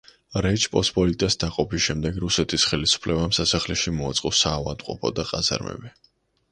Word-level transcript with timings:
რეჩ 0.43 0.63
პოსპოლიტას 0.75 1.37
დაყოფის 1.43 1.85
შემდეგ 1.89 2.17
რუსეთის 2.23 2.65
ხელისუფლებამ 2.71 3.37
სასახლეში 3.41 3.95
მოაწყო 4.01 4.35
საავადმყოფო 4.43 5.15
და 5.21 5.29
ყაზარმები. 5.35 5.97